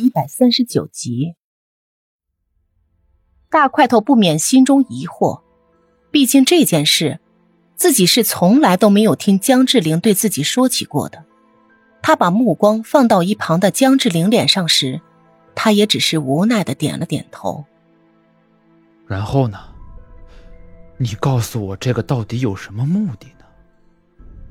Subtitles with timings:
[0.00, 1.34] 第一百三十九集，
[3.50, 5.42] 大块头不免心中疑惑，
[6.10, 7.20] 毕竟这件事，
[7.76, 11.22] 自己是从来都没有听江志玲对自己说起过的。
[12.00, 15.02] 他把目光放到一旁的江志玲脸上时，
[15.54, 17.66] 他也只是无奈的点了点头。
[19.06, 19.58] 然后呢？
[20.96, 23.44] 你告诉我，这个到底有什么目的呢？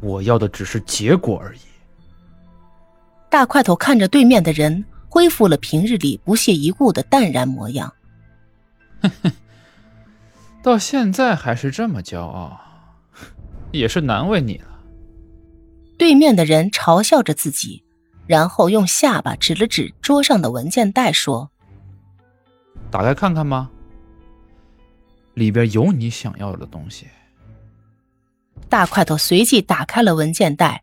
[0.00, 1.60] 我要的只是结果而已。
[3.30, 7.92] 大块头看着对面的人，恢复了平日里不屑一顾的淡然模样。
[9.00, 9.32] 哼哼，
[10.62, 12.60] 到现在还是这么骄傲，
[13.72, 14.66] 也是难为你了。
[15.96, 17.82] 对面的人嘲笑着自己，
[18.26, 21.50] 然后用下巴指了指桌上的文件袋，说
[22.90, 23.70] ：“打开看看吧？
[25.34, 27.06] 里边有你想要的东西。”
[28.68, 30.82] 大块头随即打开了文件袋，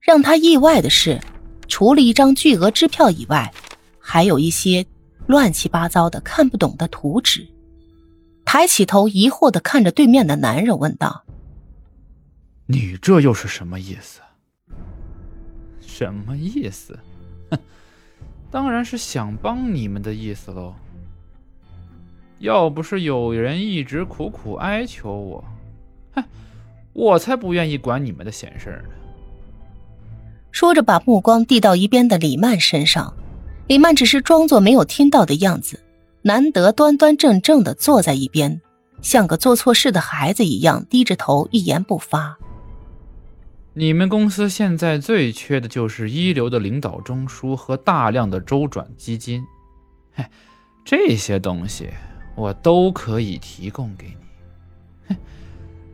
[0.00, 1.20] 让他意外的是。
[1.68, 3.52] 除了一张巨额支票以外，
[4.00, 4.84] 还有一些
[5.26, 7.46] 乱七八糟的看不懂的图纸。
[8.44, 11.24] 抬起头，疑惑的看着对面的男人，问道
[12.64, 14.20] ：“你这又是什么意思？
[15.82, 16.98] 什么意思？
[17.50, 17.58] 哼，
[18.50, 20.74] 当然是想帮你们的意思喽。
[22.38, 25.44] 要不是有人一直苦苦哀求我，
[26.14, 26.24] 哼，
[26.94, 28.94] 我才不愿意管你们的闲事呢。”
[30.58, 33.14] 说着，把目光递到一边的李曼身上。
[33.68, 35.78] 李曼只是装作没有听到的样子，
[36.22, 38.60] 难得端端正正的坐在一边，
[39.00, 42.36] 像个做错事的孩子一样低着头，一言不发。
[43.72, 49.40] 你们公司现在最缺的就是一流的领导中枢和大量的周转基金。
[50.12, 50.24] 嘿，
[50.84, 51.88] 这些东西
[52.34, 55.14] 我都可以提供给你。
[55.14, 55.16] 哼，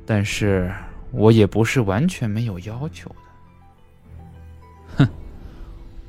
[0.07, 0.73] 但是
[1.13, 3.17] 我也不是完全没有要求的。
[4.97, 5.09] 哼，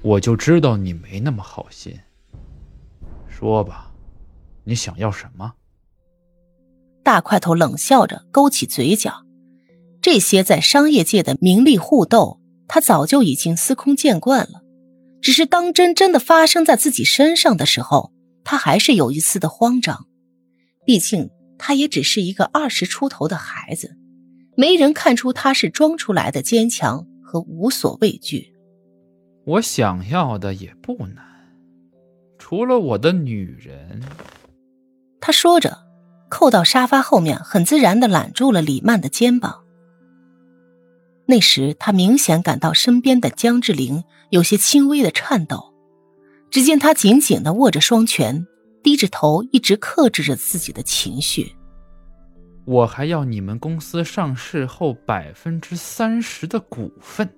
[0.01, 1.99] 我就知道你没那么好心。
[3.29, 3.91] 说吧，
[4.63, 5.53] 你想要什么？
[7.03, 9.25] 大块头冷笑着，勾起嘴角。
[10.01, 14.63] 这些在商业界的名利互斗，他早就已经司空见惯了。
[15.21, 18.13] 只是当真真的发生在自己身上的时候，
[18.43, 20.07] 他还是有一丝的慌张。
[20.85, 23.97] 毕竟他也只是一个二十出头的孩子，
[24.55, 28.54] 没人看出他是装出来的坚强和无所畏惧。
[29.45, 31.23] 我想要的也不难，
[32.39, 34.01] 除了我的女人。
[35.21, 35.77] 他说着，
[36.29, 39.63] 扣到沙发后面，很自然的揽住了李曼的肩膀。
[41.27, 45.73] 那时，他明显感到身边的江志玲有些轻微的颤抖。
[46.49, 48.47] 只见他紧紧的握着双拳，
[48.81, 51.53] 低着头，一直克制着自己的情绪。
[52.65, 57.29] 我还要你们公司上市后百分之三十的股份。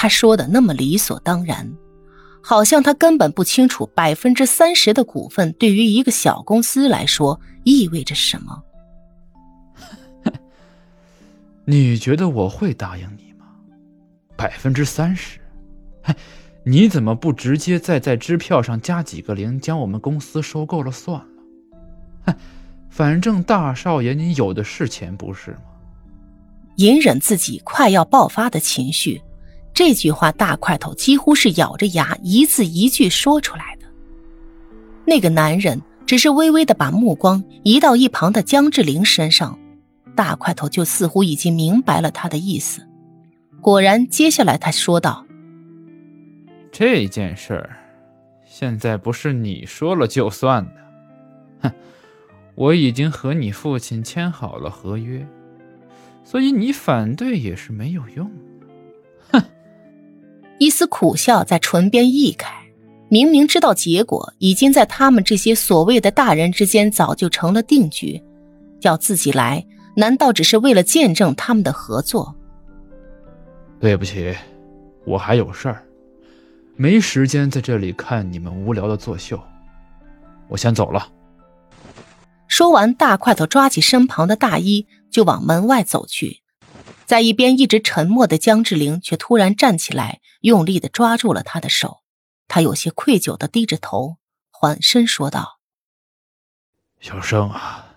[0.00, 1.68] 他说的那么理所当然，
[2.40, 8.62] 好像他根本不清楚百分之三十的股份对于一个小公司来说意味着什么。
[11.64, 13.46] 你觉得我会答应你吗？
[14.36, 15.40] 百分之三十？
[16.02, 16.14] 哎，
[16.62, 21.26] 你怎么不直接再在支票上加几个零，将我们公司收购了算了？
[22.26, 22.34] 哼，
[22.88, 25.62] 反正大少爷你有的是钱，不是吗？
[26.76, 29.20] 隐忍自己快要爆发的情绪。
[29.78, 33.86] 这句话，大块头几乎是咬着牙一字一句说出来的。
[35.04, 39.56] 那个男人只是微微的把目光移到一旁的江志玲身上，
[40.16, 42.84] 大块头就似乎已经明白了他的意思。
[43.60, 45.24] 果然，接下来他说道
[46.72, 47.78] ：“这件事儿，
[48.44, 50.72] 现在不是你说了就算的。
[51.60, 51.72] 哼，
[52.56, 55.24] 我已经和你父亲签好了合约，
[56.24, 58.28] 所以你反对也是没有用。”
[60.58, 62.52] 一丝苦笑在唇边溢开，
[63.08, 68.20] 明明知道结果已经在他们这些所谓的大人之间早就成了定局，
[68.80, 69.64] 要自己来，
[69.96, 72.34] 难道只是为了见证他们的合作？
[73.80, 74.34] 对不起，
[75.06, 75.84] 我还有事儿，
[76.76, 79.40] 没时间在这里看你们无聊的作秀，
[80.48, 81.08] 我先走了。
[82.48, 86.40] 说完，大块头抓起身旁的大衣就往门外走去。
[87.06, 92.02] 在一边一直沉默的江志玲却突然站起来，用力的抓住了他的手。
[92.46, 94.18] 他有些愧疚的低着头，
[94.50, 95.60] 缓声说道
[97.00, 97.94] ：“小生啊，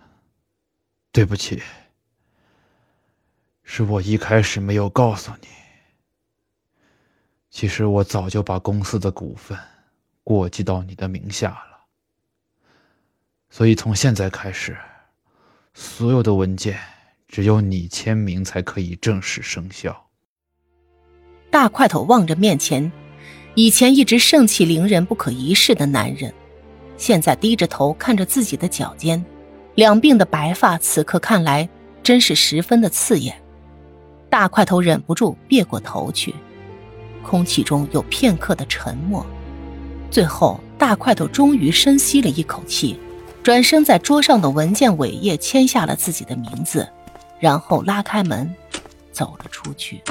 [1.11, 1.61] 对不起，
[3.63, 5.47] 是我一开始没有告诉你。
[7.49, 9.57] 其实我早就把公司的股份
[10.23, 11.85] 过继到你的名下了，
[13.49, 14.77] 所以从现在开始，
[15.73, 16.79] 所有的文件。”
[17.31, 20.10] 只有你签名才可以正式生效。
[21.61, 22.91] 大块头望着面前，
[23.53, 26.33] 以前一直盛气凌人、不可一世的男人，
[26.97, 29.23] 现在低着头看着自己的脚尖，
[29.75, 31.69] 两鬓的白发，此刻看来
[32.01, 33.39] 真是十分的刺眼。
[34.27, 36.33] 大块头忍不住别过头去，
[37.21, 39.23] 空气中有片刻的沉默。
[40.09, 42.99] 最后，大块头终于深吸了一口气，
[43.43, 46.89] 转身在桌上的文件尾页签下了自己的名字，
[47.39, 48.51] 然后拉开门，
[49.11, 50.01] 走了出去。